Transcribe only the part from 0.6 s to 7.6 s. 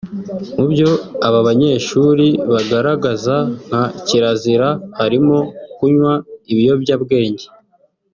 byo aba banyeshuri bagaragaza nka kirazira harimo kunywa ibiyobya bwenge